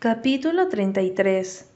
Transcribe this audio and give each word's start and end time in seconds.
Capítulo 0.00 0.68
33 0.68 1.66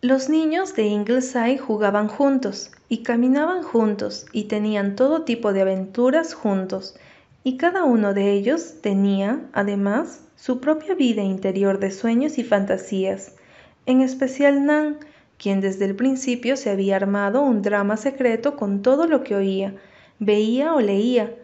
Los 0.00 0.28
niños 0.28 0.74
de 0.74 0.86
Ingleside 0.86 1.56
jugaban 1.56 2.08
juntos, 2.08 2.72
y 2.88 3.04
caminaban 3.04 3.62
juntos, 3.62 4.26
y 4.32 4.46
tenían 4.46 4.96
todo 4.96 5.22
tipo 5.22 5.52
de 5.52 5.60
aventuras 5.60 6.34
juntos, 6.34 6.96
y 7.44 7.56
cada 7.56 7.84
uno 7.84 8.12
de 8.12 8.32
ellos 8.32 8.80
tenía, 8.82 9.40
además, 9.52 10.24
su 10.34 10.58
propia 10.58 10.96
vida 10.96 11.22
interior 11.22 11.78
de 11.78 11.92
sueños 11.92 12.38
y 12.38 12.42
fantasías, 12.42 13.36
en 13.86 14.00
especial 14.00 14.66
Nan, 14.66 14.98
quien 15.36 15.60
desde 15.60 15.84
el 15.84 15.94
principio 15.94 16.56
se 16.56 16.70
había 16.70 16.96
armado 16.96 17.42
un 17.42 17.62
drama 17.62 17.96
secreto 17.96 18.56
con 18.56 18.82
todo 18.82 19.06
lo 19.06 19.22
que 19.22 19.36
oía, 19.36 19.76
veía 20.18 20.74
o 20.74 20.80
leía, 20.80 21.36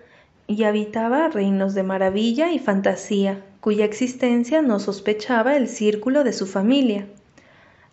y 0.46 0.64
habitaba 0.64 1.28
reinos 1.28 1.74
de 1.74 1.82
maravilla 1.82 2.52
y 2.52 2.58
fantasía, 2.58 3.42
cuya 3.60 3.84
existencia 3.84 4.60
no 4.60 4.78
sospechaba 4.78 5.56
el 5.56 5.68
círculo 5.68 6.22
de 6.24 6.32
su 6.32 6.46
familia. 6.46 7.06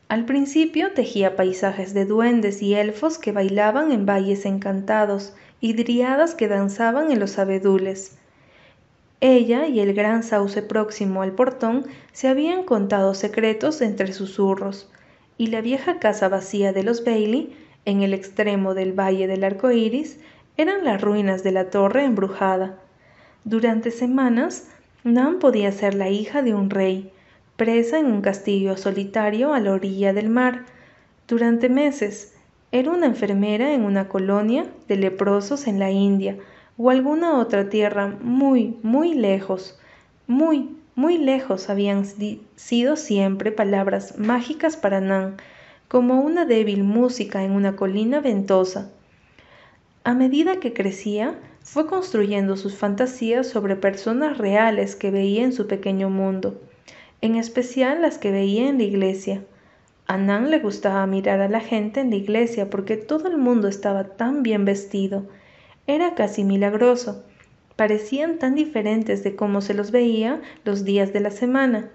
Al 0.10 0.26
principio 0.26 0.92
tejía 0.92 1.38
paisajes 1.38 1.94
de 1.94 2.06
duendes 2.06 2.62
y 2.62 2.74
elfos 2.74 3.18
que 3.18 3.32
bailaban 3.32 3.94
en 3.94 4.06
valles 4.06 4.46
encantados 4.46 5.34
y 5.62 5.74
driadas 5.74 6.36
que 6.36 6.50
danzaban 6.50 7.12
en 7.12 7.20
los 7.20 7.40
abedules. 7.40 8.18
Ella 9.22 9.68
y 9.68 9.80
el 9.80 9.94
gran 9.94 10.24
sauce 10.24 10.62
próximo 10.62 11.22
al 11.22 11.32
portón 11.32 11.86
se 12.12 12.28
habían 12.28 12.64
contado 12.64 13.14
secretos 13.14 13.80
entre 13.82 14.12
susurros, 14.12 14.90
y 15.38 15.48
la 15.48 15.62
vieja 15.62 16.00
casa 16.00 16.28
vacía 16.28 16.74
de 16.74 16.84
los 16.84 17.06
Bailey, 17.06 17.56
en 17.86 18.02
el 18.02 18.14
extremo 18.14 18.74
del 18.74 18.92
valle 18.92 19.28
del 19.28 19.44
arco 19.44 19.72
iris, 19.72 20.20
eran 20.62 20.86
las 20.86 21.02
ruinas 21.02 21.44
de 21.44 21.52
la 21.52 21.70
torre 21.70 22.06
embrujada. 22.06 22.78
Durante 23.44 23.90
semanas 23.90 24.68
Nan 25.04 25.40
podía 25.40 25.72
ser 25.72 25.96
la 25.96 26.10
hija 26.10 26.44
de 26.44 26.54
un 26.54 26.70
rey, 26.70 27.12
presa 27.56 27.98
en 27.98 28.06
un 28.06 28.22
castillo 28.22 28.78
solitario 28.78 29.54
a 29.54 29.60
la 29.60 29.72
orilla 29.72 30.14
del 30.14 30.30
mar. 30.30 30.66
Durante 31.28 31.70
meses 31.70 32.36
era 32.72 32.92
una 32.92 33.08
enfermera 33.08 33.74
en 33.74 33.84
una 33.84 34.08
colonia 34.08 34.68
de 34.88 34.98
leprosos 34.98 35.66
en 35.66 35.80
la 35.80 35.90
India 35.90 36.38
o 36.78 36.92
alguna 36.92 37.40
otra 37.40 37.70
tierra 37.70 38.16
muy, 38.22 38.78
muy 38.84 39.16
lejos. 39.16 39.80
Muy, 40.28 40.70
muy 40.94 41.18
lejos 41.18 41.72
habían 41.72 42.06
sido 42.56 42.96
siempre 42.96 43.52
palabras 43.52 44.20
mágicas 44.20 44.78
para 44.78 45.02
Nan, 45.02 45.38
como 45.88 46.22
una 46.22 46.46
débil 46.46 46.84
música 46.84 47.44
en 47.44 47.52
una 47.52 47.76
colina 47.76 48.22
ventosa. 48.22 48.92
A 50.04 50.16
medida 50.16 50.60
que 50.60 50.74
crecía, 50.74 51.36
fue 51.64 51.86
construyendo 51.86 52.58
sus 52.58 52.76
fantasías 52.76 53.46
sobre 53.48 53.76
personas 53.76 54.40
reales 54.40 54.96
que 54.96 55.12
veía 55.12 55.44
en 55.44 55.54
su 55.54 55.68
pequeño 55.68 56.10
mundo, 56.10 56.60
en 57.22 57.36
especial 57.36 58.02
las 58.02 58.18
que 58.18 58.32
veía 58.32 58.68
en 58.68 58.80
la 58.80 58.84
iglesia. 58.84 59.44
A 60.08 60.18
Nan 60.18 60.50
le 60.50 60.58
gustaba 60.58 61.06
mirar 61.06 61.40
a 61.40 61.50
la 61.50 61.60
gente 61.60 62.00
en 62.00 62.10
la 62.10 62.16
iglesia 62.16 62.72
porque 62.72 62.98
todo 62.98 63.28
el 63.28 63.38
mundo 63.38 63.68
estaba 63.68 64.06
tan 64.16 64.42
bien 64.42 64.66
vestido. 64.66 65.28
Era 65.86 66.16
casi 66.16 66.44
milagroso. 66.44 67.24
Parecían 67.76 68.40
tan 68.40 68.56
diferentes 68.56 69.24
de 69.24 69.36
cómo 69.36 69.62
se 69.62 69.76
los 69.76 69.92
veía 69.92 70.42
los 70.66 70.84
días 70.84 71.14
de 71.14 71.20
la 71.20 71.32
semana. 71.32 71.92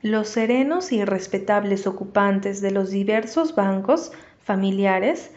Los 0.00 0.28
serenos 0.28 0.90
y 0.90 1.04
respetables 1.04 1.86
ocupantes 1.86 2.62
de 2.62 2.70
los 2.70 2.90
diversos 2.90 3.54
bancos 3.54 4.10
familiares 4.42 5.30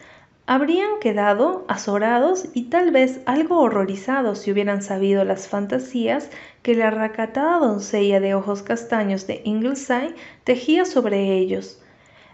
habrían 0.46 0.98
quedado 1.00 1.64
azorados 1.68 2.46
y 2.52 2.64
tal 2.64 2.90
vez 2.90 3.20
algo 3.24 3.60
horrorizados 3.60 4.40
si 4.40 4.52
hubieran 4.52 4.82
sabido 4.82 5.24
las 5.24 5.48
fantasías 5.48 6.28
que 6.62 6.74
la 6.74 6.90
racatada 6.90 7.58
doncella 7.58 8.20
de 8.20 8.34
ojos 8.34 8.62
castaños 8.62 9.26
de 9.26 9.40
Ingleside 9.44 10.14
tejía 10.44 10.84
sobre 10.84 11.32
ellos. 11.32 11.80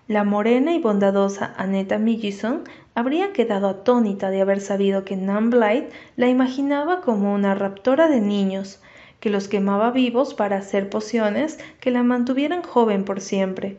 La 0.09 0.25
morena 0.25 0.75
y 0.75 0.81
bondadosa 0.81 1.55
Annetta 1.57 1.99
Millison 1.99 2.65
habría 2.97 3.33
quedado 3.33 3.69
atónita 3.69 4.31
de 4.31 4.41
haber 4.41 4.61
sabido 4.61 5.05
que 5.05 5.17
Nan 5.17 5.51
Blythe 5.51 5.91
la 6.17 6.29
imaginaba 6.29 7.03
como 7.03 7.33
una 7.33 7.55
raptora 7.55 8.09
de 8.09 8.21
niños, 8.21 8.81
que 9.21 9.31
los 9.31 9.47
quemaba 9.47 9.93
vivos 9.93 10.35
para 10.35 10.57
hacer 10.57 10.91
pociones 10.91 11.61
que 11.79 11.93
la 11.93 12.03
mantuvieran 12.03 12.63
joven 12.63 13.05
por 13.05 13.21
siempre. 13.21 13.79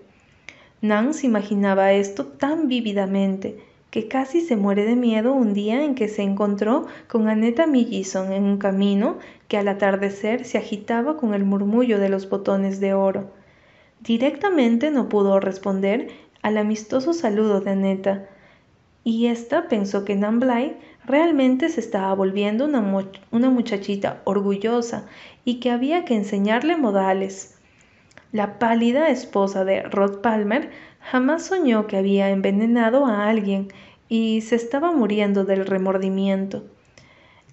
Nan 0.80 1.14
se 1.14 1.28
imaginaba 1.28 1.91
esto 1.91 2.25
tan 2.25 2.70
vívidamente 2.70 3.71
que 3.91 4.07
casi 4.07 4.41
se 4.41 4.56
muere 4.56 4.85
de 4.85 4.96
miedo 4.96 5.34
un 5.34 5.53
día 5.53 5.84
en 5.84 5.96
que 5.96 6.07
se 6.07 6.24
encontró 6.24 6.88
con 7.07 7.28
Annetta 7.28 7.68
Millison 7.68 8.31
en 8.31 8.46
un 8.46 8.57
camino 8.57 9.19
que 9.50 9.57
al 9.57 9.68
atardecer 9.68 10.46
se 10.46 10.57
agitaba 10.57 11.18
con 11.18 11.34
el 11.34 11.44
murmullo 11.44 12.00
de 12.00 12.09
los 12.09 12.29
botones 12.29 12.79
de 12.79 12.94
oro. 12.94 13.29
Directamente 14.00 14.91
no 14.91 15.09
pudo 15.09 15.40
responder 15.41 16.07
al 16.41 16.57
amistoso 16.57 17.13
saludo 17.13 17.59
de 17.59 17.72
Annetta, 17.72 18.25
y 19.03 19.28
ésta 19.28 19.68
pensó 19.68 20.06
que 20.06 20.16
Blythe 20.16 20.78
realmente 21.06 21.69
se 21.69 21.81
estaba 21.81 22.13
volviendo 22.13 22.66
una, 22.66 22.81
una 23.31 23.50
muchachita 23.50 24.22
orgullosa 24.23 25.06
y 25.44 25.59
que 25.59 25.72
había 25.72 26.06
que 26.06 26.16
enseñarle 26.16 26.78
modales. 26.78 27.58
La 28.31 28.59
pálida 28.59 29.09
esposa 29.09 29.66
de 29.66 29.81
Rod 29.84 30.22
Palmer 30.22 30.69
jamás 31.02 31.46
soñó 31.46 31.88
que 31.88 31.98
había 31.98 32.30
envenenado 32.30 33.06
a 33.06 33.28
alguien 33.28 33.70
y 34.08 34.42
se 34.42 34.56
estaba 34.56 34.92
muriendo 34.92 35.46
del 35.46 35.66
remordimiento. 35.66 36.64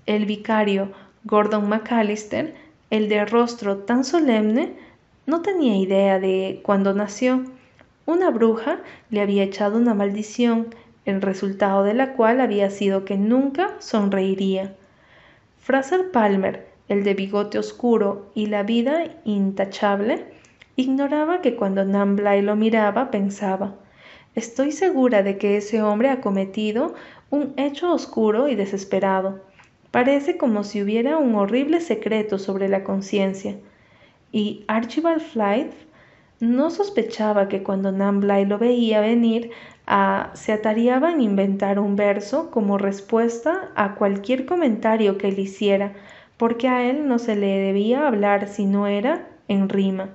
El 0.06 0.26
vicario 0.26 0.92
Gordon 1.24 1.68
McAllister, 1.68 2.54
el 2.90 3.08
de 3.08 3.24
rostro 3.24 3.78
tan 3.78 4.04
solemne, 4.04 4.74
no 5.26 5.42
tenía 5.42 5.76
idea 5.76 6.18
de 6.18 6.60
cuándo 6.62 6.94
nació. 6.94 7.44
Una 8.06 8.30
bruja 8.30 8.80
le 9.10 9.20
había 9.20 9.42
echado 9.42 9.76
una 9.76 9.94
maldición, 9.94 10.74
el 11.04 11.20
resultado 11.20 11.84
de 11.84 11.94
la 11.94 12.14
cual 12.14 12.40
había 12.40 12.70
sido 12.70 13.04
que 13.04 13.16
nunca 13.16 13.74
sonreiría. 13.78 14.74
Fraser 15.58 16.10
Palmer, 16.10 16.66
el 16.88 17.04
de 17.04 17.14
bigote 17.14 17.58
oscuro 17.58 18.30
y 18.34 18.46
la 18.46 18.62
vida 18.62 19.04
intachable, 19.24 20.24
Ignoraba 20.80 21.40
que 21.40 21.56
cuando 21.56 21.84
Blythe 21.84 22.42
lo 22.42 22.54
miraba 22.54 23.10
pensaba, 23.10 23.74
estoy 24.36 24.70
segura 24.70 25.24
de 25.24 25.36
que 25.36 25.56
ese 25.56 25.82
hombre 25.82 26.08
ha 26.08 26.20
cometido 26.20 26.94
un 27.30 27.52
hecho 27.56 27.92
oscuro 27.92 28.46
y 28.46 28.54
desesperado. 28.54 29.40
Parece 29.90 30.36
como 30.36 30.62
si 30.62 30.80
hubiera 30.80 31.18
un 31.18 31.34
horrible 31.34 31.80
secreto 31.80 32.38
sobre 32.38 32.68
la 32.68 32.84
conciencia. 32.84 33.56
Y 34.30 34.64
Archibald 34.68 35.20
Flynn 35.20 35.70
no 36.38 36.70
sospechaba 36.70 37.48
que 37.48 37.64
cuando 37.64 37.90
Blythe 37.90 38.46
lo 38.46 38.58
veía 38.58 39.00
venir 39.00 39.50
a, 39.84 40.30
se 40.34 40.52
atareaba 40.52 41.10
en 41.10 41.22
inventar 41.22 41.80
un 41.80 41.96
verso 41.96 42.52
como 42.52 42.78
respuesta 42.78 43.72
a 43.74 43.96
cualquier 43.96 44.46
comentario 44.46 45.18
que 45.18 45.26
él 45.26 45.40
hiciera, 45.40 45.94
porque 46.36 46.68
a 46.68 46.88
él 46.88 47.08
no 47.08 47.18
se 47.18 47.34
le 47.34 47.48
debía 47.48 48.06
hablar 48.06 48.46
si 48.46 48.64
no 48.64 48.86
era 48.86 49.26
en 49.48 49.68
rima. 49.68 50.10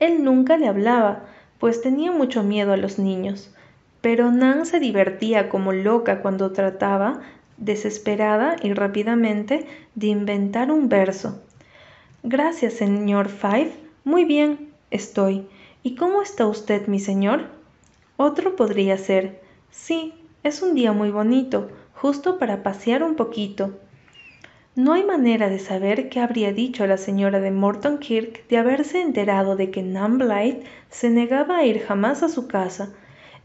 Él 0.00 0.24
nunca 0.24 0.56
le 0.56 0.66
hablaba, 0.66 1.26
pues 1.58 1.82
tenía 1.82 2.10
mucho 2.10 2.42
miedo 2.42 2.72
a 2.72 2.76
los 2.76 2.98
niños. 2.98 3.54
Pero 4.00 4.30
Nan 4.32 4.66
se 4.66 4.80
divertía 4.80 5.48
como 5.48 5.72
loca 5.72 6.22
cuando 6.22 6.52
trataba, 6.52 7.20
desesperada 7.58 8.56
y 8.62 8.72
rápidamente, 8.72 9.66
de 9.94 10.06
inventar 10.08 10.72
un 10.72 10.88
verso. 10.88 11.42
Gracias, 12.22 12.74
señor 12.74 13.28
Five. 13.28 13.72
Muy 14.04 14.24
bien, 14.24 14.70
estoy. 14.90 15.46
¿Y 15.82 15.94
cómo 15.94 16.22
está 16.22 16.46
usted, 16.46 16.86
mi 16.86 16.98
señor? 16.98 17.48
Otro 18.16 18.56
podría 18.56 18.96
ser. 18.96 19.40
Sí, 19.70 20.14
es 20.42 20.62
un 20.62 20.74
día 20.74 20.92
muy 20.92 21.10
bonito, 21.10 21.68
justo 21.94 22.38
para 22.38 22.62
pasear 22.62 23.02
un 23.02 23.16
poquito. 23.16 23.78
No 24.76 24.92
hay 24.92 25.02
manera 25.02 25.48
de 25.48 25.58
saber 25.58 26.08
qué 26.08 26.20
habría 26.20 26.52
dicho 26.52 26.86
la 26.86 26.96
señora 26.96 27.40
de 27.40 27.50
Morton 27.50 27.98
Kirk 27.98 28.46
de 28.46 28.56
haberse 28.56 29.02
enterado 29.02 29.56
de 29.56 29.72
que 29.72 29.82
Nan 29.82 30.18
Blythe 30.18 30.62
se 30.88 31.10
negaba 31.10 31.58
a 31.58 31.64
ir 31.64 31.80
jamás 31.80 32.22
a 32.22 32.28
su 32.28 32.46
casa, 32.46 32.92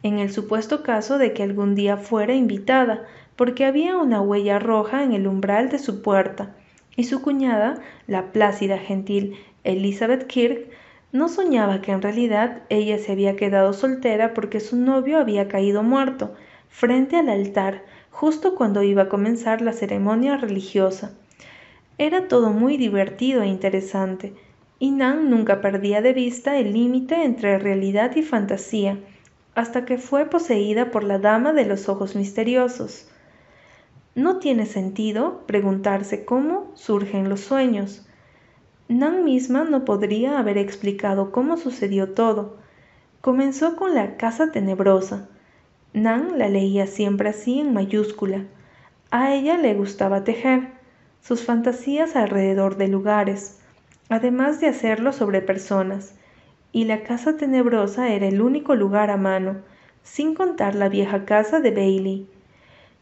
en 0.04 0.20
el 0.20 0.32
supuesto 0.32 0.84
caso 0.84 1.18
de 1.18 1.34
que 1.34 1.42
algún 1.42 1.74
día 1.74 1.98
fuera 1.98 2.36
invitada, 2.36 3.08
porque 3.36 3.66
había 3.66 3.98
una 3.98 4.22
huella 4.22 4.60
roja 4.60 5.04
en 5.04 5.14
el 5.14 5.26
umbral 5.26 5.70
de 5.70 5.80
su 5.80 6.04
puerta, 6.04 6.56
y 6.96 7.06
su 7.06 7.24
cuñada, 7.24 7.82
la 8.06 8.32
plácida 8.32 8.78
gentil 8.78 9.36
Elizabeth 9.64 10.28
Kirk, 10.28 10.70
no 11.12 11.28
soñaba 11.28 11.82
que 11.82 11.92
en 11.92 12.04
realidad 12.04 12.62
ella 12.70 13.00
se 13.00 13.12
había 13.12 13.36
quedado 13.36 13.74
soltera 13.74 14.36
porque 14.36 14.60
su 14.60 14.78
novio 14.78 15.18
había 15.18 15.48
caído 15.48 15.82
muerto, 15.82 16.36
frente 16.70 17.18
al 17.18 17.30
altar, 17.30 17.82
justo 18.16 18.56
cuando 18.56 18.82
iba 18.82 19.04
a 19.04 19.10
comenzar 19.10 19.62
la 19.62 19.74
ceremonia 19.74 20.38
religiosa. 20.38 21.12
Era 21.98 22.30
todo 22.30 22.52
muy 22.52 22.78
divertido 22.78 23.42
e 23.42 23.48
interesante, 23.48 24.34
y 24.80 24.92
Nan 24.92 25.30
nunca 25.30 25.60
perdía 25.60 26.02
de 26.02 26.14
vista 26.14 26.58
el 26.58 26.72
límite 26.72 27.26
entre 27.26 27.60
realidad 27.60 28.16
y 28.16 28.24
fantasía, 28.24 28.98
hasta 29.54 29.84
que 29.84 29.98
fue 29.98 30.28
poseída 30.28 30.92
por 30.92 31.04
la 31.04 31.20
dama 31.20 31.52
de 31.52 31.66
los 31.66 31.90
ojos 31.90 32.16
misteriosos. 32.16 33.10
No 34.16 34.40
tiene 34.40 34.66
sentido 34.66 35.44
preguntarse 35.46 36.24
cómo 36.24 36.72
surgen 36.76 37.28
los 37.28 37.42
sueños. 37.42 38.08
Nan 38.88 39.26
misma 39.26 39.66
no 39.66 39.84
podría 39.84 40.40
haber 40.40 40.58
explicado 40.58 41.34
cómo 41.34 41.58
sucedió 41.58 42.14
todo. 42.14 42.56
Comenzó 43.20 43.76
con 43.76 43.94
la 43.94 44.16
casa 44.16 44.54
tenebrosa. 44.54 45.28
Nan 45.96 46.38
la 46.38 46.50
leía 46.50 46.88
siempre 46.88 47.30
así 47.30 47.62
en 47.62 47.74
mayúscula. 47.74 48.44
A 49.12 49.34
ella 49.34 49.58
le 49.58 49.74
gustaba 49.76 50.26
tejer, 50.26 50.68
sus 51.22 51.46
fantasías 51.46 52.18
alrededor 52.18 52.76
de 52.76 52.90
lugares, 52.90 53.62
además 54.10 54.60
de 54.60 54.68
hacerlo 54.68 55.14
sobre 55.14 55.42
personas, 55.42 56.14
y 56.74 56.84
la 56.84 57.04
casa 57.04 57.38
tenebrosa 57.38 58.10
era 58.10 58.28
el 58.28 58.42
único 58.42 58.76
lugar 58.76 59.10
a 59.10 59.16
mano, 59.16 59.62
sin 60.04 60.36
contar 60.36 60.76
la 60.76 60.90
vieja 60.90 61.24
casa 61.24 61.62
de 61.62 61.72
Bailey, 61.72 62.28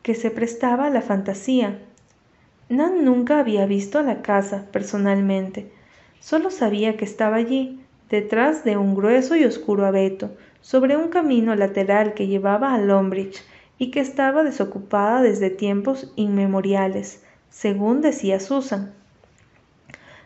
que 0.04 0.14
se 0.14 0.30
prestaba 0.30 0.86
a 0.86 0.92
la 0.92 1.02
fantasía. 1.02 1.80
Nan 2.70 3.04
nunca 3.04 3.40
había 3.40 3.66
visto 3.66 4.04
la 4.04 4.22
casa 4.22 4.68
personalmente, 4.72 5.72
solo 6.20 6.52
sabía 6.52 6.96
que 6.96 7.06
estaba 7.06 7.38
allí, 7.38 7.82
detrás 8.12 8.64
de 8.64 8.78
un 8.78 8.94
grueso 8.94 9.36
y 9.36 9.46
oscuro 9.46 9.88
abeto, 9.88 10.30
sobre 10.64 10.96
un 10.96 11.10
camino 11.10 11.56
lateral 11.56 12.14
que 12.14 12.26
llevaba 12.26 12.74
a 12.74 12.78
Lombridge 12.80 13.44
y 13.78 13.92
que 13.92 14.00
estaba 14.00 14.44
desocupada 14.44 15.22
desde 15.22 15.50
tiempos 15.50 16.12
inmemoriales, 16.16 17.22
según 17.50 18.00
decía 18.02 18.40
Susan. 18.40 18.94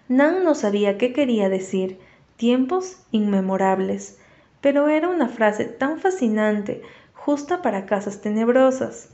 Nan 0.07 0.43
no 0.43 0.53
sabía 0.53 0.97
qué 0.99 1.11
quería 1.11 1.49
decir, 1.49 1.99
tiempos 2.37 2.99
inmemorables, 3.11 4.19
pero 4.61 4.89
era 4.89 5.09
una 5.09 5.27
frase 5.27 5.65
tan 5.65 5.99
fascinante, 5.99 6.83
justa 7.13 7.63
para 7.63 7.87
casas 7.87 8.21
tenebrosas. 8.21 9.09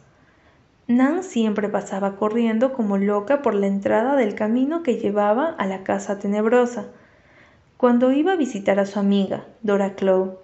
Nan 0.90 1.24
siempre 1.24 1.70
pasaba 1.70 2.18
corriendo 2.18 2.74
como 2.74 2.98
loca 2.98 3.42
por 3.42 3.56
la 3.56 3.68
entrada 3.68 4.18
del 4.18 4.36
camino 4.36 4.84
que 4.84 4.98
llevaba 4.98 5.48
a 5.48 5.66
la 5.68 5.84
casa 5.84 6.20
tenebrosa, 6.20 6.88
cuando 7.78 8.12
iba 8.12 8.34
a 8.34 8.38
visitar 8.38 8.78
a 8.80 8.86
su 8.86 9.00
amiga, 9.00 9.46
Dora 9.62 9.96
Clow. 9.96 10.43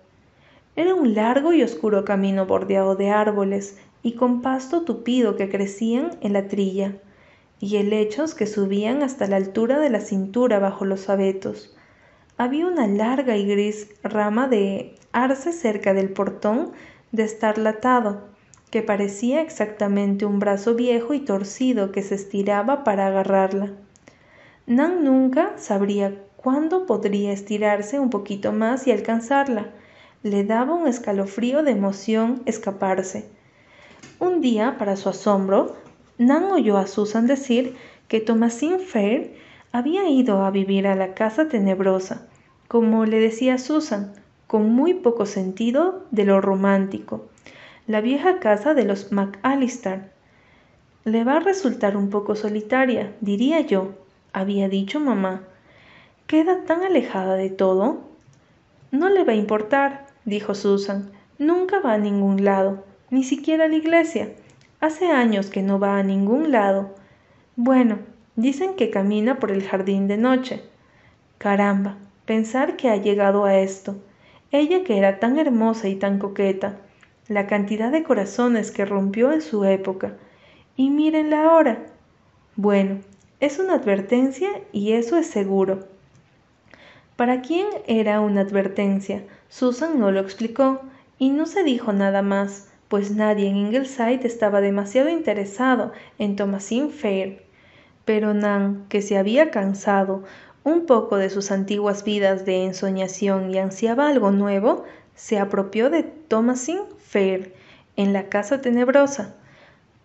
Era 0.79 0.95
un 0.95 1.13
largo 1.13 1.51
y 1.51 1.61
oscuro 1.61 2.05
camino 2.05 2.45
bordeado 2.45 2.95
de 2.95 3.09
árboles 3.09 3.77
y 4.01 4.13
con 4.13 4.41
pasto 4.41 4.83
tupido 4.83 5.35
que 5.35 5.49
crecían 5.49 6.11
en 6.21 6.31
la 6.31 6.47
trilla 6.47 6.95
y 7.59 7.75
helechos 7.75 8.33
que 8.33 8.47
subían 8.47 9.03
hasta 9.03 9.27
la 9.27 9.35
altura 9.35 9.79
de 9.79 9.89
la 9.89 9.99
cintura 9.99 10.57
bajo 10.59 10.85
los 10.85 11.09
abetos. 11.09 11.75
Había 12.37 12.65
una 12.65 12.87
larga 12.87 13.35
y 13.35 13.45
gris 13.45 13.89
rama 14.03 14.47
de 14.47 14.95
arce 15.11 15.51
cerca 15.51 15.93
del 15.93 16.11
portón 16.13 16.71
de 17.11 17.23
estarlatado, 17.23 18.29
que 18.71 18.81
parecía 18.81 19.41
exactamente 19.41 20.23
un 20.23 20.39
brazo 20.39 20.75
viejo 20.75 21.13
y 21.13 21.19
torcido 21.19 21.91
que 21.91 22.03
se 22.03 22.15
estiraba 22.15 22.85
para 22.85 23.07
agarrarla. 23.07 23.73
Nan 24.65 25.03
nunca 25.03 25.57
sabría 25.57 26.23
cuándo 26.37 26.85
podría 26.85 27.33
estirarse 27.33 27.99
un 27.99 28.09
poquito 28.09 28.53
más 28.53 28.87
y 28.87 28.93
alcanzarla. 28.93 29.73
Le 30.21 30.43
daba 30.43 30.73
un 30.73 30.85
escalofrío 30.85 31.63
de 31.63 31.71
emoción 31.71 32.41
escaparse. 32.45 33.29
Un 34.19 34.41
día, 34.41 34.77
para 34.77 34.97
su 34.97 35.07
asombro, 35.07 35.77
Nan 36.17 36.43
oyó 36.51 36.77
a 36.77 36.87
Susan 36.87 37.25
decir 37.25 37.77
que 38.09 38.19
Thomasin 38.19 38.81
Fair 38.81 39.33
había 39.71 40.09
ido 40.09 40.43
a 40.43 40.51
vivir 40.51 40.87
a 40.87 40.95
la 40.95 41.13
casa 41.13 41.47
tenebrosa, 41.47 42.27
como 42.67 43.05
le 43.05 43.21
decía 43.21 43.57
Susan, 43.57 44.11
con 44.45 44.69
muy 44.71 44.93
poco 44.93 45.25
sentido 45.25 46.05
de 46.11 46.25
lo 46.25 46.41
romántico, 46.41 47.29
la 47.87 48.01
vieja 48.01 48.39
casa 48.39 48.73
de 48.73 48.83
los 48.83 49.13
McAllister. 49.13 50.11
Le 51.05 51.23
va 51.23 51.37
a 51.37 51.39
resultar 51.39 51.95
un 51.95 52.09
poco 52.09 52.35
solitaria, 52.35 53.15
diría 53.21 53.61
yo, 53.61 53.91
había 54.33 54.67
dicho 54.67 54.99
mamá. 54.99 55.43
Queda 56.27 56.65
tan 56.65 56.83
alejada 56.83 57.35
de 57.35 57.49
todo. 57.49 58.01
No 58.91 59.07
le 59.07 59.23
va 59.23 59.31
a 59.31 59.37
importar, 59.37 60.08
dijo 60.29 60.55
Susan. 60.55 61.11
Nunca 61.37 61.79
va 61.79 61.93
a 61.93 61.97
ningún 61.97 62.45
lado, 62.45 62.85
ni 63.09 63.23
siquiera 63.23 63.65
a 63.65 63.67
la 63.67 63.75
iglesia. 63.75 64.31
Hace 64.79 65.07
años 65.07 65.49
que 65.49 65.61
no 65.61 65.79
va 65.79 65.97
a 65.97 66.03
ningún 66.03 66.51
lado. 66.51 66.95
Bueno, 67.57 67.99
dicen 68.37 68.75
que 68.75 68.89
camina 68.89 69.39
por 69.39 69.51
el 69.51 69.63
jardín 69.67 70.07
de 70.07 70.17
noche. 70.17 70.63
Caramba, 71.37 71.97
pensar 72.25 72.77
que 72.77 72.89
ha 72.89 72.95
llegado 72.95 73.43
a 73.43 73.57
esto. 73.57 73.97
Ella 74.51 74.85
que 74.85 74.97
era 74.97 75.19
tan 75.19 75.37
hermosa 75.37 75.89
y 75.89 75.95
tan 75.95 76.19
coqueta. 76.19 76.77
La 77.27 77.45
cantidad 77.47 77.91
de 77.91 78.03
corazones 78.03 78.71
que 78.71 78.85
rompió 78.85 79.33
en 79.33 79.41
su 79.41 79.65
época. 79.65 80.15
Y 80.77 80.89
mírenla 80.91 81.43
ahora. 81.43 81.85
Bueno, 82.55 82.99
es 83.41 83.59
una 83.59 83.73
advertencia 83.73 84.49
y 84.71 84.93
eso 84.93 85.17
es 85.17 85.27
seguro. 85.27 85.88
¿Para 87.19 87.41
quién 87.41 87.67
era 87.85 88.21
una 88.21 88.39
advertencia? 88.39 89.25
Susan 89.49 89.99
no 89.99 90.09
lo 90.09 90.21
explicó 90.21 90.79
y 91.17 91.31
no 91.31 91.47
se 91.47 91.65
dijo 91.65 91.91
nada 91.91 92.21
más 92.21 92.69
pues 92.87 93.11
nadie 93.11 93.49
en 93.49 93.57
Ingleside 93.57 94.25
estaba 94.25 94.61
demasiado 94.61 95.09
interesado 95.09 95.91
en 96.17 96.37
Thomasin 96.37 96.91
Fair. 96.91 97.43
Pero 98.05 98.33
Nan, 98.33 98.85
que 98.87 99.01
se 99.01 99.17
había 99.17 99.51
cansado 99.51 100.23
un 100.63 100.85
poco 100.85 101.17
de 101.17 101.29
sus 101.29 101.51
antiguas 101.51 102.05
vidas 102.05 102.45
de 102.45 102.63
ensoñación 102.63 103.53
y 103.53 103.57
ansiaba 103.57 104.07
algo 104.07 104.31
nuevo, 104.31 104.85
se 105.13 105.39
apropió 105.39 105.89
de 105.89 106.03
Thomasin 106.03 106.79
Fair 106.99 107.53
en 107.97 108.13
la 108.13 108.29
casa 108.29 108.61
tenebrosa. 108.61 109.35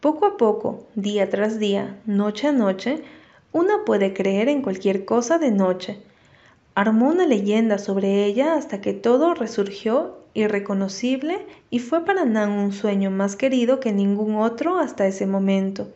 Poco 0.01 0.27
a 0.27 0.37
poco, 0.37 0.85
día 0.97 1.31
tras 1.31 1.61
día, 1.61 1.97
noche 2.07 2.49
a 2.49 2.53
noche, 2.53 3.05
una 3.53 3.85
puede 3.87 4.15
creer 4.15 4.49
en 4.49 4.63
cualquier 4.63 5.05
cosa 5.05 5.39
de 5.39 5.53
noche. 5.53 6.03
Armó 6.77 7.09
una 7.09 7.25
leyenda 7.25 7.79
sobre 7.79 8.25
ella 8.25 8.55
hasta 8.55 8.81
que 8.81 8.93
todo 8.93 9.35
resurgió 9.35 10.19
irreconocible 10.35 11.47
y 11.71 11.79
fue 11.79 12.05
para 12.05 12.25
Nan 12.25 12.51
un 12.51 12.73
sueño 12.73 13.13
más 13.13 13.37
querido 13.37 13.79
que 13.79 13.93
ningún 13.93 14.35
otro 14.35 14.79
hasta 14.79 15.07
ese 15.07 15.27
momento. 15.27 15.93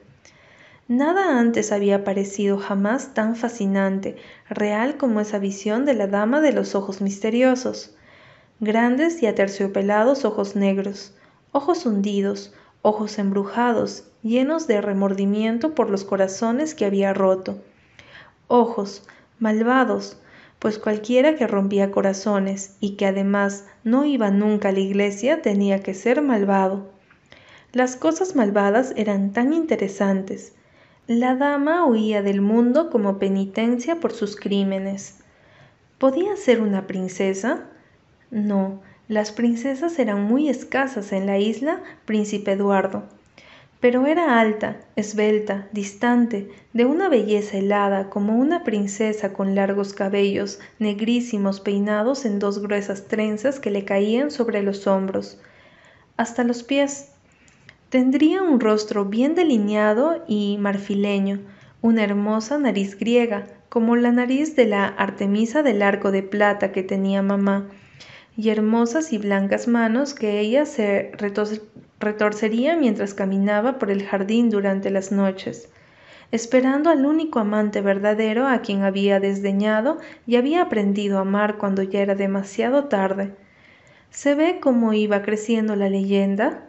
Nada 0.87 1.39
antes 1.39 1.73
había 1.73 2.05
parecido 2.05 2.59
jamás 2.59 3.13
tan 3.13 3.35
fascinante, 3.35 4.17
real 4.49 4.97
como 4.97 5.21
esa 5.21 5.41
visión 5.41 5.85
de 5.85 5.95
la 5.95 6.07
dama 6.07 6.41
de 6.41 6.53
los 6.53 6.77
ojos 6.77 7.01
misteriosos. 7.01 7.97
Grandes 8.61 9.23
y 9.23 9.27
aterciopelados 9.27 10.25
ojos 10.25 10.55
negros, 10.55 11.13
ojos 11.53 11.87
hundidos, 11.87 12.55
ojos 12.83 13.19
embrujados, 13.19 14.05
llenos 14.23 14.69
de 14.69 14.81
remordimiento 14.81 15.75
por 15.75 15.91
los 15.91 16.05
corazones 16.05 16.75
que 16.75 16.87
había 16.87 17.13
roto. 17.13 17.59
Ojos, 18.47 19.07
malvados, 19.41 20.17
pues 20.59 20.79
cualquiera 20.79 21.37
que 21.37 21.47
rompía 21.47 21.91
corazones 21.91 22.77
y 22.81 22.97
que 22.97 23.07
además 23.07 23.67
no 23.85 24.05
iba 24.05 24.31
nunca 24.31 24.71
a 24.71 24.73
la 24.73 24.81
iglesia 24.81 25.43
tenía 25.43 25.83
que 25.83 25.95
ser 25.95 26.23
malvado. 26.23 26.91
Las 27.73 27.97
cosas 27.97 28.35
malvadas 28.35 28.93
eran 28.97 29.33
tan 29.33 29.53
interesantes. 29.53 30.55
La 31.07 31.37
dama 31.37 31.87
huía 31.87 32.23
del 32.23 32.41
mundo 32.41 32.91
como 32.91 33.19
penitencia 33.19 34.01
por 34.01 34.13
sus 34.13 34.37
crímenes. 34.37 35.19
¿Podía 35.99 36.37
ser 36.37 36.61
una 36.61 36.87
princesa? 36.87 37.65
No, 38.31 38.81
las 39.07 39.33
princesas 39.33 39.99
eran 39.99 40.23
muy 40.23 40.49
escasas 40.49 41.13
en 41.13 41.27
la 41.27 41.39
isla 41.39 41.83
Príncipe 42.05 42.53
Eduardo 42.53 43.05
pero 43.81 44.07
era 44.07 44.41
alta, 44.41 44.81
esbelta, 44.97 45.69
distante, 45.73 46.49
de 46.73 46.85
una 46.85 47.09
belleza 47.09 47.59
helada 47.59 48.11
como 48.11 48.37
una 48.37 48.65
princesa 48.65 49.33
con 49.33 49.55
largos 49.55 49.95
cabellos 49.95 50.59
negrísimos 50.81 51.61
peinados 51.61 52.25
en 52.25 52.41
dos 52.41 52.61
gruesas 52.61 53.07
trenzas 53.07 53.61
que 53.61 53.71
le 53.71 53.85
caían 53.85 54.33
sobre 54.33 54.63
los 54.63 54.87
hombros, 54.89 55.41
hasta 56.17 56.43
los 56.43 56.65
pies. 56.65 57.13
Tendría 57.89 58.43
un 58.43 58.59
rostro 58.59 59.05
bien 59.05 59.37
delineado 59.37 60.25
y 60.27 60.59
marfileño, 60.59 61.41
una 61.81 62.03
hermosa 62.03 62.59
nariz 62.59 62.99
griega, 62.99 63.47
como 63.69 63.95
la 63.95 64.11
nariz 64.11 64.57
de 64.57 64.67
la 64.67 64.87
Artemisa 64.87 65.63
del 65.63 65.83
arco 65.83 66.11
de 66.11 66.25
plata 66.25 66.73
que 66.73 66.83
tenía 66.83 67.23
mamá, 67.23 67.69
y 68.37 68.51
hermosas 68.51 69.13
y 69.13 69.19
blancas 69.19 69.69
manos 69.69 70.15
que 70.15 70.41
ella 70.41 70.67
se 70.67 71.13
retorcería 72.01 72.77
mientras 72.77 73.15
caminaba 73.15 73.79
por 73.79 73.91
el 73.91 74.05
jardín 74.05 74.51
durante 74.51 74.91
las 74.91 75.13
noches, 75.13 75.69
esperando 76.31 76.91
al 76.91 77.07
único 77.07 77.39
amante 77.39 77.81
verdadero 77.81 78.47
a 78.47 78.61
quien 78.61 78.83
había 78.83 79.19
desdeñado 79.21 79.99
y 80.27 80.37
había 80.37 80.63
aprendido 80.63 81.19
a 81.19 81.23
amar 81.23 81.57
cuando 81.59 81.83
ya 81.83 82.01
era 82.01 82.15
demasiado 82.15 82.85
tarde. 82.85 83.35
Se 84.11 84.35
ve 84.35 84.59
cómo 84.61 84.93
iba 84.93 85.23
creciendo 85.23 85.77
la 85.77 85.89
leyenda, 85.89 86.67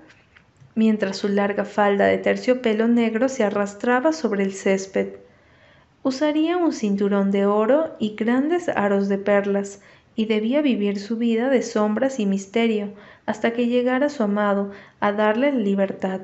mientras 0.76 1.18
su 1.18 1.28
larga 1.28 1.66
falda 1.66 2.06
de 2.06 2.18
terciopelo 2.18 2.88
negro 2.88 3.30
se 3.30 3.44
arrastraba 3.44 4.14
sobre 4.14 4.44
el 4.44 4.54
césped. 4.54 5.16
Usaría 6.04 6.58
un 6.58 6.72
cinturón 6.72 7.32
de 7.32 7.46
oro 7.46 7.96
y 8.00 8.16
grandes 8.16 8.70
aros 8.70 9.10
de 9.10 9.18
perlas, 9.18 9.82
y 10.20 10.26
debía 10.26 10.62
vivir 10.62 11.00
su 11.00 11.16
vida 11.16 11.48
de 11.48 11.62
sombras 11.62 12.20
y 12.20 12.26
misterio 12.26 12.90
hasta 13.26 13.54
que 13.54 13.68
llegara 13.68 14.10
su 14.10 14.22
amado 14.22 14.72
a 15.00 15.14
darle 15.14 15.54
libertad. 15.54 16.24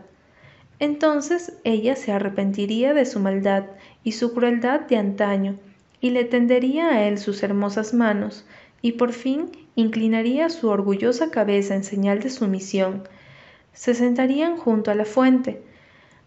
Entonces 0.80 1.54
ella 1.64 1.96
se 1.96 2.12
arrepentiría 2.12 2.94
de 2.94 3.06
su 3.06 3.22
maldad 3.22 3.68
y 4.04 4.12
su 4.12 4.34
crueldad 4.34 4.82
de 4.82 4.98
antaño, 4.98 5.56
y 6.02 6.10
le 6.10 6.25
tendería 6.25 6.90
a 6.90 7.08
él 7.08 7.18
sus 7.18 7.42
hermosas 7.42 7.94
manos, 7.94 8.46
y 8.82 8.92
por 8.92 9.14
fin 9.14 9.50
inclinaría 9.75 10.50
su 10.50 10.68
orgullosa 10.68 11.32
cabeza 11.32 11.74
en 11.74 11.86
señal 11.86 12.20
de 12.20 12.32
sumisión. 12.32 13.04
Se 13.72 13.94
sentarían 13.94 14.58
junto 14.58 14.92
a 14.92 14.96
la 14.96 15.06
fuente. 15.06 15.62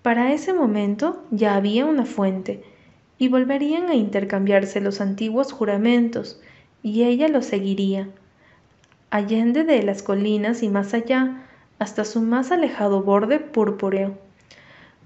Para 0.01 0.33
ese 0.33 0.55
momento 0.55 1.23
ya 1.31 1.55
había 1.55 1.85
una 1.85 2.07
fuente, 2.07 2.63
y 3.19 3.29
volverían 3.29 3.91
a 3.91 3.95
intercambiarse 3.95 4.81
los 4.81 5.03
antiguos 5.03 5.53
juramentos, 5.53 6.41
y 6.83 7.05
ella 7.05 7.29
lo 7.29 7.43
seguiría, 7.43 8.09
allende 9.11 9.65
de 9.65 9.83
las 9.83 10.03
colinas 10.03 10.63
y 10.63 10.69
más 10.69 10.95
allá, 10.95 11.43
hasta 11.79 12.05
su 12.05 12.21
más 12.21 12.51
alejado 12.51 13.03
borde 13.03 13.39
purpúreo. 13.39 14.19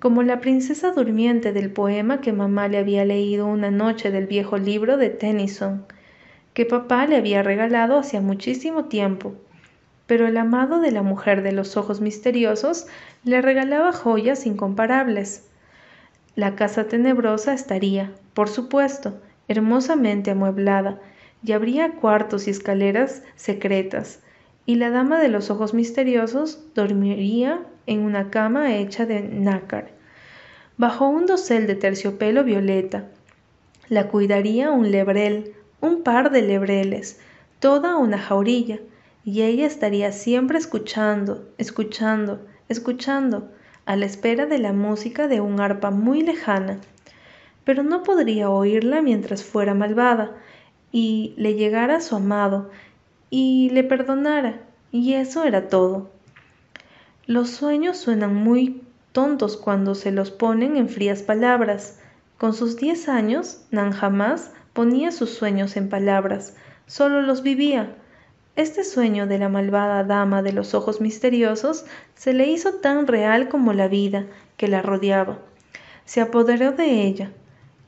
Como 0.00 0.22
la 0.22 0.40
princesa 0.40 0.90
durmiente 0.90 1.52
del 1.52 1.70
poema 1.70 2.20
que 2.20 2.32
mamá 2.32 2.66
le 2.68 2.78
había 2.78 3.04
leído 3.04 3.46
una 3.46 3.70
noche 3.70 4.10
del 4.10 4.26
viejo 4.26 4.58
libro 4.58 4.96
de 4.96 5.10
Tennyson, 5.10 5.84
que 6.54 6.66
papá 6.66 7.06
le 7.06 7.16
había 7.16 7.42
regalado 7.42 7.98
hacía 7.98 8.20
muchísimo 8.20 8.86
tiempo. 8.86 9.34
Pero 10.06 10.26
el 10.26 10.36
amado 10.36 10.80
de 10.80 10.90
la 10.90 11.02
mujer 11.02 11.42
de 11.42 11.52
los 11.52 11.76
ojos 11.76 12.00
misteriosos 12.00 12.86
le 13.24 13.40
regalaba 13.40 13.92
joyas 13.92 14.46
incomparables. 14.46 15.48
La 16.34 16.56
casa 16.56 16.88
tenebrosa 16.88 17.54
estaría, 17.54 18.10
por 18.34 18.48
supuesto, 18.48 19.20
hermosamente 19.48 20.32
amueblada, 20.32 20.98
y 21.44 21.52
habría 21.52 21.92
cuartos 21.92 22.46
y 22.46 22.50
escaleras 22.50 23.22
secretas, 23.36 24.20
y 24.64 24.76
la 24.76 24.90
dama 24.90 25.20
de 25.20 25.28
los 25.28 25.50
ojos 25.50 25.74
misteriosos 25.74 26.62
dormiría 26.74 27.60
en 27.86 28.00
una 28.00 28.30
cama 28.30 28.76
hecha 28.76 29.06
de 29.06 29.22
nácar, 29.22 29.90
bajo 30.76 31.08
un 31.08 31.26
dosel 31.26 31.66
de 31.66 31.74
terciopelo 31.74 32.44
violeta. 32.44 33.08
La 33.88 34.08
cuidaría 34.08 34.70
un 34.70 34.90
lebrel, 34.90 35.54
un 35.80 36.02
par 36.02 36.30
de 36.30 36.42
lebreles, 36.42 37.18
toda 37.58 37.96
una 37.96 38.18
jaurilla, 38.18 38.78
y 39.24 39.42
ella 39.42 39.66
estaría 39.66 40.12
siempre 40.12 40.58
escuchando, 40.58 41.48
escuchando, 41.58 42.40
escuchando, 42.68 43.50
a 43.84 43.96
la 43.96 44.06
espera 44.06 44.46
de 44.46 44.58
la 44.58 44.72
música 44.72 45.26
de 45.28 45.40
un 45.40 45.60
arpa 45.60 45.90
muy 45.90 46.22
lejana. 46.22 46.78
Pero 47.64 47.82
no 47.82 48.02
podría 48.02 48.50
oírla 48.50 49.02
mientras 49.02 49.44
fuera 49.44 49.74
malvada, 49.74 50.36
y 50.92 51.34
le 51.36 51.54
llegara 51.54 52.00
su 52.00 52.14
amado, 52.16 52.70
y 53.30 53.70
le 53.70 53.82
perdonara, 53.82 54.60
y 54.92 55.14
eso 55.14 55.44
era 55.44 55.68
todo. 55.68 56.10
Los 57.26 57.50
sueños 57.50 57.96
suenan 57.96 58.34
muy 58.34 58.82
tontos 59.12 59.56
cuando 59.56 59.94
se 59.94 60.10
los 60.10 60.30
ponen 60.30 60.76
en 60.76 60.88
frías 60.88 61.22
palabras. 61.22 61.98
Con 62.36 62.52
sus 62.52 62.76
diez 62.76 63.08
años, 63.08 63.64
Nan 63.70 63.92
jamás 63.92 64.52
ponía 64.72 65.12
sus 65.12 65.30
sueños 65.30 65.76
en 65.76 65.88
palabras, 65.88 66.56
solo 66.86 67.22
los 67.22 67.42
vivía. 67.42 67.94
Este 68.54 68.84
sueño 68.84 69.26
de 69.26 69.38
la 69.38 69.48
malvada 69.48 70.04
dama 70.04 70.42
de 70.42 70.52
los 70.52 70.74
ojos 70.74 71.00
misteriosos 71.00 71.86
se 72.14 72.34
le 72.34 72.48
hizo 72.48 72.74
tan 72.74 73.06
real 73.06 73.48
como 73.48 73.72
la 73.72 73.88
vida 73.88 74.26
que 74.58 74.68
la 74.68 74.82
rodeaba. 74.82 75.38
Se 76.04 76.20
apoderó 76.20 76.72
de 76.72 77.06
ella. 77.06 77.32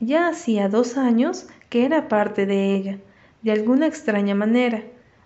Ya 0.00 0.28
hacía 0.28 0.68
dos 0.68 0.96
años 0.96 1.48
que 1.74 1.84
era 1.84 2.06
parte 2.06 2.46
de 2.46 2.72
ella, 2.72 2.98
de 3.42 3.50
alguna 3.50 3.88
extraña 3.88 4.36
manera 4.36 4.84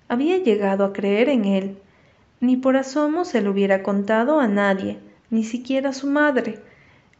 había 0.08 0.38
llegado 0.38 0.86
a 0.86 0.94
creer 0.94 1.28
en 1.28 1.44
él. 1.44 1.76
Ni 2.40 2.56
por 2.56 2.78
asomo 2.78 3.26
se 3.26 3.42
lo 3.42 3.50
hubiera 3.50 3.82
contado 3.82 4.40
a 4.40 4.48
nadie, 4.48 4.96
ni 5.28 5.44
siquiera 5.44 5.90
a 5.90 5.92
su 5.92 6.06
madre. 6.06 6.58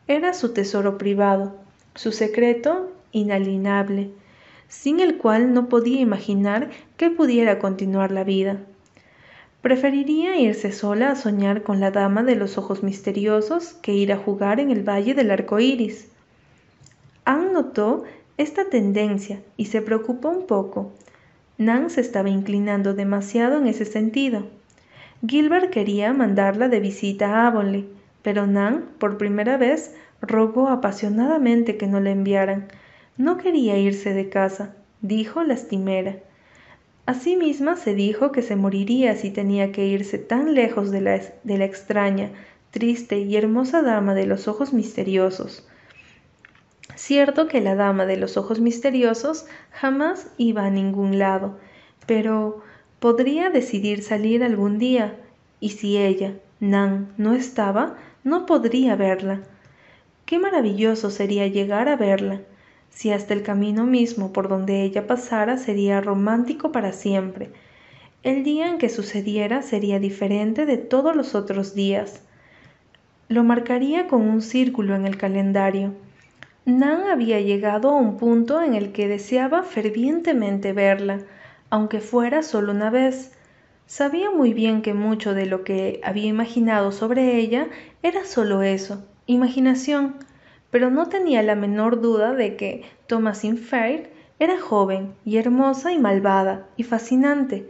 Era 0.07 0.33
su 0.33 0.55
tesoro 0.55 0.97
privado, 0.97 1.57
su 1.95 2.11
secreto 2.11 2.91
inalienable, 3.13 4.09
sin 4.67 4.99
el 4.99 5.19
cual 5.19 5.53
no 5.53 5.69
podía 5.69 6.01
imaginar 6.01 6.71
que 6.97 7.11
pudiera 7.11 7.59
continuar 7.59 8.13
la 8.13 8.25
vida. 8.25 8.63
Preferiría 9.61 10.39
irse 10.39 10.73
sola 10.73 11.11
a 11.11 11.17
soñar 11.17 11.63
con 11.65 11.81
la 11.81 11.91
dama 11.91 12.23
de 12.23 12.35
los 12.35 12.57
ojos 12.57 12.83
misteriosos 12.83 13.75
que 13.75 13.93
ir 13.93 14.11
a 14.11 14.17
jugar 14.17 14.59
en 14.59 14.71
el 14.71 14.89
valle 14.89 15.13
del 15.13 15.31
arco 15.31 15.61
iris. 15.61 16.09
Anne 17.27 17.53
notó 17.53 18.05
esta 18.39 18.71
tendencia 18.71 19.43
y 19.57 19.67
se 19.67 19.83
preocupó 19.83 20.31
un 20.31 20.47
poco. 20.47 20.93
Nan 21.59 21.91
se 21.91 22.01
estaba 22.01 22.31
inclinando 22.31 22.95
demasiado 22.95 23.59
en 23.59 23.67
ese 23.67 23.85
sentido. 23.85 24.47
Gilbert 25.27 25.71
quería 25.71 26.13
mandarla 26.13 26.69
de 26.69 26.79
visita 26.79 27.27
a 27.35 27.49
Avonlea, 27.49 27.85
pero 28.23 28.47
Nan, 28.47 28.85
por 28.99 29.19
primera 29.19 29.57
vez, 29.57 29.95
rogó 30.23 30.69
apasionadamente 30.69 31.77
que 31.77 31.89
no 31.89 31.99
la 31.99 32.11
enviaran. 32.11 32.69
No 33.17 33.37
quería 33.37 33.77
irse 33.77 34.15
de 34.15 34.29
casa, 34.29 34.77
dijo 35.03 35.43
lastimera. 35.43 36.17
Asimisma 37.07 37.75
se 37.77 37.95
dijo 37.95 38.31
que 38.31 38.43
se 38.43 38.55
moriría 38.55 39.17
si 39.17 39.31
tenía 39.31 39.73
que 39.73 39.87
irse 39.87 40.19
tan 40.19 40.55
lejos 40.55 40.91
de 40.93 41.01
la, 41.01 41.21
de 41.43 41.59
la 41.59 41.65
extraña, 41.65 42.31
triste 42.71 43.19
y 43.19 43.37
hermosa 43.37 43.83
dama 43.83 44.15
de 44.15 44.27
los 44.27 44.47
ojos 44.47 44.73
misteriosos. 44.73 45.67
Cierto 46.95 47.49
que 47.49 47.61
la 47.61 47.75
dama 47.75 48.07
de 48.07 48.17
los 48.17 48.37
ojos 48.37 48.61
misteriosos 48.61 49.47
jamás 49.71 50.31
iba 50.37 50.65
a 50.65 50.71
ningún 50.71 51.19
lado, 51.19 51.59
pero 52.07 52.63
podría 52.99 53.51
decidir 53.51 54.03
salir 54.03 54.43
algún 54.43 54.79
día, 54.79 55.17
y 55.61 55.71
si 55.71 55.97
ella, 55.97 56.35
Nan, 56.61 57.13
no 57.17 57.35
estaba, 57.35 57.97
no 58.25 58.47
podría 58.47 58.97
verla. 58.97 59.43
Qué 60.27 60.39
maravilloso 60.39 61.11
sería 61.11 61.47
llegar 61.47 61.89
a 61.89 61.97
verla, 61.97 62.41
si 62.91 63.13
hasta 63.13 63.33
el 63.33 63.43
camino 63.43 63.87
mismo 63.87 64.33
por 64.33 64.49
donde 64.49 64.83
ella 64.83 65.07
pasara 65.07 65.57
sería 65.57 66.01
romántico 66.01 66.73
para 66.73 66.93
siempre. 66.93 67.51
El 68.25 68.43
día 68.43 68.69
en 68.69 68.79
que 68.79 68.89
sucediera 68.89 69.63
sería 69.63 70.01
diferente 70.01 70.67
de 70.67 70.79
todos 70.79 71.15
los 71.15 71.35
otros 71.37 71.75
días. 71.75 72.23
Lo 73.29 73.45
marcaría 73.45 74.09
con 74.09 74.23
un 74.23 74.43
círculo 74.43 74.97
en 74.97 75.07
el 75.07 75.17
calendario 75.17 75.95
Nan 76.69 77.09
había 77.11 77.41
llegado 77.41 77.89
a 77.89 77.97
un 77.97 78.19
punto 78.19 78.61
en 78.63 78.75
el 78.75 78.93
que 78.93 79.09
deseaba 79.09 79.63
fervientemente 79.63 80.75
verla, 80.75 81.21
aunque 81.71 82.01
fuera 82.01 82.43
solo 82.43 82.73
una 82.73 82.91
vez. 82.91 83.33
Sabía 83.87 84.31
muy 84.31 84.53
bien 84.53 84.83
que 84.83 84.93
mucho 84.93 85.33
de 85.33 85.47
lo 85.47 85.65
que 85.65 85.99
había 86.05 86.27
imaginado 86.27 86.93
sobre 86.93 87.39
ella 87.39 87.69
era 88.03 88.27
solo 88.27 88.61
eso, 88.61 89.03
imaginación, 89.25 90.17
pero 90.71 90.91
no 90.91 91.09
tenía 91.09 91.43
la 91.43 91.55
menor 91.55 92.03
duda 92.03 92.35
de 92.35 92.57
que 92.57 92.83
Thomasin 93.07 93.57
Fair 93.57 94.11
era 94.39 94.61
joven 94.61 95.15
y 95.25 95.39
hermosa 95.39 95.95
y 95.95 95.99
malvada 95.99 96.67
y 96.77 96.83
fascinante. 96.83 97.67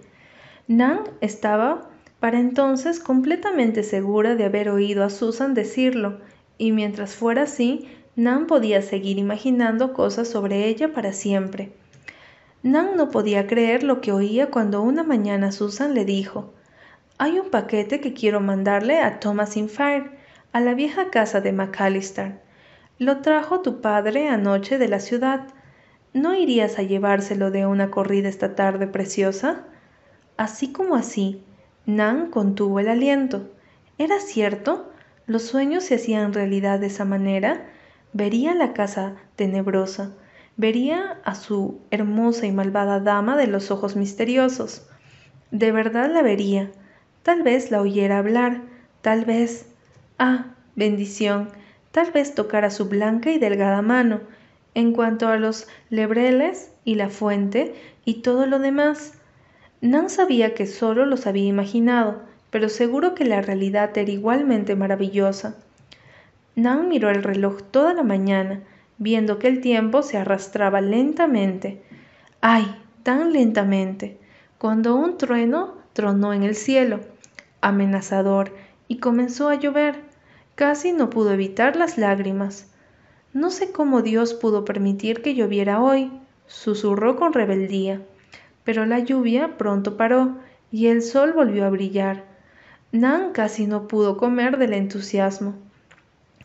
Nan 0.67 1.03
estaba 1.21 1.89
para 2.19 2.41
entonces 2.41 2.99
completamente 2.99 3.85
segura 3.85 4.35
de 4.35 4.45
haber 4.45 4.69
oído 4.69 5.05
a 5.05 5.11
Susan 5.11 5.55
decirlo, 5.55 6.19
y 6.61 6.73
mientras 6.73 7.15
fuera 7.15 7.43
así, 7.43 7.87
Nan 8.19 8.49
podía 8.49 8.83
seguir 8.83 9.17
imaginando 9.17 9.93
cosas 9.93 10.27
sobre 10.27 10.67
ella 10.67 10.93
para 10.93 11.13
siempre. 11.13 11.71
Nan 12.65 12.97
no 12.97 13.11
podía 13.11 13.47
creer 13.47 13.85
lo 13.85 14.01
que 14.01 14.11
oía 14.11 14.51
cuando 14.51 14.83
una 14.83 15.05
mañana 15.05 15.53
Susan 15.53 15.95
le 15.95 16.05
dijo 16.05 16.53
Hay 17.19 17.39
un 17.39 17.49
paquete 17.51 18.01
que 18.01 18.15
quiero 18.15 18.41
mandarle 18.41 18.99
a 18.99 19.21
Thomas 19.21 19.57
Infire, 19.57 20.11
a 20.53 20.59
la 20.59 20.75
vieja 20.75 21.11
casa 21.11 21.41
de 21.41 21.53
McAllister. 21.53 22.41
Lo 22.99 23.19
trajo 23.19 23.61
tu 23.61 23.81
padre 23.81 24.29
anoche 24.29 24.79
de 24.79 24.89
la 24.89 24.99
ciudad. 24.99 25.47
¿No 26.13 26.35
irías 26.35 26.81
a 26.81 26.83
llevárselo 26.83 27.53
de 27.53 27.67
una 27.67 27.93
corrida 27.93 28.29
esta 28.29 28.57
tarde 28.57 28.89
preciosa? 28.89 29.63
Así 30.37 30.73
como 30.73 30.97
así, 30.97 31.45
Nan 31.87 32.33
contuvo 32.33 32.81
el 32.81 32.89
aliento. 32.89 33.49
¿Era 33.97 34.19
cierto? 34.19 34.91
¿Los 35.29 35.45
sueños 35.45 35.85
se 35.85 35.95
hacían 35.95 36.33
realidad 36.33 36.81
de 36.81 36.89
esa 36.89 37.05
manera? 37.05 37.69
Vería 38.13 38.55
la 38.55 38.73
casa 38.73 39.17
tenebrosa, 39.37 40.13
vería 40.57 41.19
a 41.25 41.35
su 41.35 41.81
hermosa 41.91 42.47
y 42.47 42.53
malvada 42.53 43.01
dama 43.01 43.37
de 43.37 43.47
los 43.47 43.71
ojos 43.71 43.97
misteriosos. 43.97 44.87
De 45.51 45.73
verdad 45.73 46.11
la 46.13 46.23
vería, 46.23 46.71
tal 47.23 47.43
vez 47.43 47.71
la 47.71 47.81
oyera 47.81 48.19
hablar, 48.19 48.63
tal 49.03 49.25
vez... 49.25 49.67
Ah, 50.19 50.55
bendición, 50.75 51.49
tal 51.93 52.11
vez 52.11 52.35
tocara 52.35 52.71
su 52.71 52.89
blanca 52.89 53.31
y 53.31 53.39
delgada 53.39 53.83
mano. 53.83 54.21
En 54.75 54.93
cuanto 54.93 55.29
a 55.29 55.37
los 55.37 55.69
lebreles 55.91 56.73
y 56.85 56.97
la 56.97 57.09
fuente 57.09 57.75
y 58.05 58.23
todo 58.23 58.47
lo 58.47 58.59
demás, 58.59 59.15
Nan 59.81 60.11
sabía 60.11 60.55
que 60.55 60.67
solo 60.67 61.07
los 61.07 61.27
había 61.27 61.47
imaginado, 61.47 62.23
pero 62.51 62.69
seguro 62.69 63.15
que 63.15 63.25
la 63.25 63.43
realidad 63.43 63.97
era 63.97 64.11
igualmente 64.11 64.75
maravillosa. 64.75 65.57
Nan 66.59 66.89
miró 66.89 67.09
el 67.09 67.23
reloj 67.23 67.63
toda 67.71 67.95
la 67.95 68.03
mañana, 68.03 68.65
viendo 68.99 69.39
que 69.39 69.47
el 69.47 69.61
tiempo 69.61 70.03
se 70.03 70.19
arrastraba 70.19 70.81
lentamente. 70.81 71.81
¡Ay! 72.41 72.67
tan 73.05 73.33
lentamente, 73.33 74.19
cuando 74.59 74.97
un 74.97 75.19
trueno 75.19 75.75
tronó 75.93 76.35
en 76.35 76.43
el 76.43 76.57
cielo, 76.57 76.99
amenazador, 77.61 78.51
y 78.89 78.99
comenzó 78.99 79.49
a 79.49 79.55
llover. 79.55 80.03
Casi 80.57 80.93
no 80.93 81.11
pudo 81.11 81.33
evitar 81.33 81.77
las 81.77 81.97
lágrimas. 81.97 82.67
No 83.33 83.51
sé 83.51 83.71
cómo 83.71 84.03
Dios 84.03 84.35
pudo 84.35 84.65
permitir 84.65 85.23
que 85.23 85.37
lloviera 85.37 85.81
hoy, 85.81 86.11
susurró 86.49 87.15
con 87.15 87.35
rebeldía. 87.35 88.03
Pero 88.65 88.85
la 88.85 88.99
lluvia 88.99 89.57
pronto 89.59 89.97
paró 89.97 90.39
y 90.73 90.89
el 90.89 91.03
sol 91.03 91.35
volvió 91.35 91.67
a 91.67 91.71
brillar. 91.71 92.25
Nan 92.91 93.31
casi 93.31 93.69
no 93.69 93.87
pudo 93.87 94.17
comer 94.17 94.59
del 94.59 94.73
entusiasmo. 94.73 95.68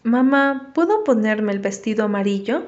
Mamá, 0.04 0.72
¿puedo 0.74 1.06
ponerme 1.06 1.54
el 1.54 1.60
vestido 1.60 2.04
amarillo? 2.04 2.64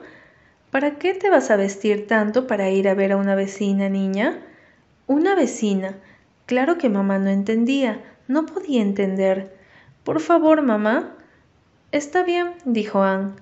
¿Para 0.72 0.92
qué 0.92 1.13
te 1.13 1.30
vas 1.30 1.51
a 1.51 1.58
vestir 1.58 2.08
tanto 2.08 2.48
para 2.48 2.70
ir 2.70 2.88
a 2.88 2.94
ver 2.94 3.12
a 3.12 3.18
una 3.18 3.36
vecina, 3.36 3.89
niña? 3.89 4.39
Una 5.06 5.36
vecina. 5.36 5.96
Claro 6.46 6.77
que 6.77 6.88
mamá 6.88 7.20
no 7.20 7.30
entendía, 7.30 8.00
no 8.30 8.46
podía 8.46 8.82
entender. 8.82 9.54
Por 10.06 10.22
favor, 10.22 10.62
mamá. 10.62 11.12
Está 11.92 12.24
bien, 12.24 12.54
dijo 12.63 13.04
Anne. 13.04 13.34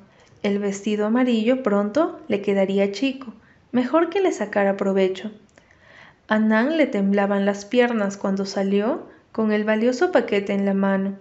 El 0.42 0.58
vestido 0.58 1.06
amarillo 1.06 1.62
pronto 1.62 2.20
le 2.28 2.42
quedaría 2.42 2.92
chico, 2.92 3.32
mejor 3.72 4.10
que 4.10 4.22
le 4.22 4.32
sacara 4.32 4.76
provecho. 4.76 5.30
A 6.28 6.40
Nan 6.40 6.78
le 6.78 6.88
temblaban 6.88 7.46
las 7.46 7.66
piernas 7.66 8.18
cuando 8.18 8.48
salió 8.48 9.08
con 9.32 9.52
el 9.52 9.66
valioso 9.66 10.12
paquete 10.12 10.54
en 10.54 10.66
la 10.66 10.74
mano. 10.74 11.20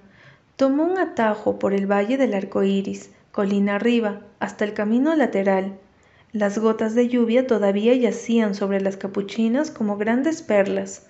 Tomó 0.56 0.84
un 0.84 0.98
atajo 0.98 1.58
por 1.58 1.72
el 1.72 1.90
valle 1.90 2.16
del 2.18 2.34
arco 2.34 2.62
iris, 2.62 3.10
colina 3.32 3.76
arriba, 3.76 4.20
hasta 4.38 4.64
el 4.64 4.74
camino 4.74 5.14
lateral. 5.16 5.78
Las 6.32 6.58
gotas 6.58 6.94
de 6.94 7.08
lluvia 7.08 7.46
todavía 7.46 7.94
yacían 7.94 8.54
sobre 8.54 8.80
las 8.80 8.96
capuchinas 8.96 9.70
como 9.70 9.96
grandes 9.96 10.42
perlas. 10.42 11.06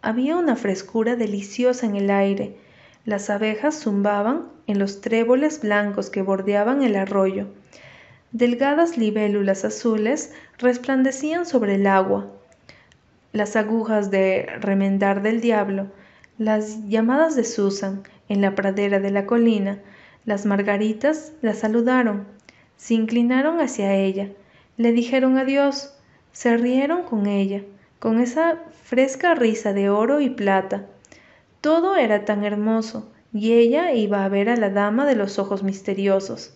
Había 0.00 0.36
una 0.36 0.56
frescura 0.56 1.16
deliciosa 1.16 1.86
en 1.86 1.96
el 1.96 2.10
aire. 2.10 2.56
Las 3.04 3.30
abejas 3.30 3.80
zumbaban 3.80 4.46
en 4.66 4.78
los 4.78 5.00
tréboles 5.00 5.60
blancos 5.60 6.10
que 6.10 6.22
bordeaban 6.22 6.82
el 6.82 6.94
arroyo. 6.96 7.46
Delgadas 8.32 8.96
libélulas 8.96 9.64
azules 9.64 10.32
resplandecían 10.58 11.46
sobre 11.46 11.76
el 11.76 11.86
agua. 11.86 12.30
Las 13.32 13.56
agujas 13.56 14.10
de 14.10 14.46
remendar 14.60 15.22
del 15.22 15.40
diablo, 15.40 15.88
las 16.36 16.86
llamadas 16.88 17.34
de 17.36 17.44
Susan 17.44 18.02
en 18.28 18.40
la 18.40 18.54
pradera 18.54 19.00
de 19.00 19.10
la 19.10 19.26
colina, 19.26 19.78
las 20.24 20.46
margaritas 20.46 21.32
la 21.42 21.54
saludaron, 21.54 22.26
se 22.76 22.94
inclinaron 22.94 23.60
hacia 23.60 23.94
ella, 23.94 24.28
le 24.76 24.92
dijeron 24.92 25.38
adiós, 25.38 25.94
se 26.32 26.56
rieron 26.56 27.02
con 27.02 27.26
ella, 27.26 27.62
con 27.98 28.20
esa 28.20 28.58
fresca 28.84 29.34
risa 29.34 29.72
de 29.72 29.90
oro 29.90 30.20
y 30.20 30.30
plata. 30.30 30.86
Todo 31.60 31.96
era 31.96 32.24
tan 32.24 32.44
hermoso, 32.44 33.10
y 33.32 33.54
ella 33.54 33.92
iba 33.92 34.24
a 34.24 34.28
ver 34.28 34.48
a 34.48 34.56
la 34.56 34.70
dama 34.70 35.06
de 35.06 35.16
los 35.16 35.38
ojos 35.38 35.62
misteriosos. 35.62 36.54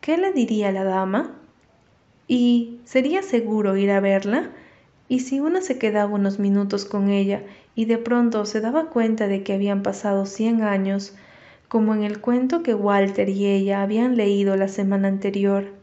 ¿Qué 0.00 0.18
le 0.18 0.32
diría 0.32 0.70
la 0.72 0.84
dama? 0.84 1.34
¿Y 2.28 2.78
sería 2.84 3.22
seguro 3.22 3.76
ir 3.76 3.90
a 3.90 4.00
verla? 4.00 4.50
¿Y 5.08 5.20
si 5.20 5.40
uno 5.40 5.60
se 5.60 5.78
quedaba 5.78 6.12
unos 6.12 6.38
minutos 6.38 6.84
con 6.84 7.10
ella 7.10 7.42
y 7.76 7.84
de 7.84 7.98
pronto 7.98 8.44
se 8.46 8.60
daba 8.60 8.90
cuenta 8.90 9.28
de 9.28 9.44
que 9.44 9.52
habían 9.52 9.84
pasado 9.84 10.26
cien 10.26 10.62
años, 10.62 11.14
como 11.68 11.94
en 11.94 12.02
el 12.02 12.20
cuento 12.20 12.64
que 12.64 12.74
Walter 12.74 13.28
y 13.28 13.46
ella 13.46 13.82
habían 13.82 14.16
leído 14.16 14.56
la 14.56 14.66
semana 14.66 15.06
anterior? 15.06 15.75